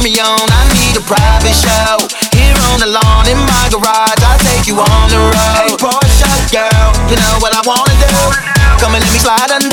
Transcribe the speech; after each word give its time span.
turn 0.00 0.12
me 0.12 0.18
on. 0.20 0.48
I 0.48 0.64
need 0.80 0.96
a 0.96 1.04
private 1.04 1.52
show. 1.52 2.00
Here 2.32 2.56
on 2.72 2.80
the 2.80 2.88
lawn 2.88 3.28
in 3.28 3.36
my 3.36 3.64
garage, 3.68 4.20
I'll 4.24 4.40
take 4.40 4.66
you 4.66 4.80
on 4.80 5.06
the 5.10 5.20
road. 5.20 5.56
Hey, 5.60 5.76
Porsche 5.76 6.28
girl, 6.52 6.88
you 7.08 7.16
know 7.16 7.36
what 7.40 7.52
I 7.52 7.60
wanna 7.68 7.94
do? 8.00 8.12
Come 8.80 8.96
and 8.96 9.04
let 9.04 9.12
me 9.12 9.20
slide 9.20 9.50
under, 9.52 9.69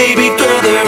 baby 0.00 0.28
girl, 0.38 0.79